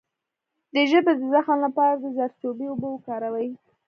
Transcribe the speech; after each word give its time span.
د 0.73 0.75
ژبې 0.89 1.13
د 1.19 1.21
زخم 1.33 1.57
لپاره 1.65 1.93
د 1.97 2.05
زردچوبې 2.15 2.65
اوبه 2.69 2.87
وکاروئ 2.91 3.49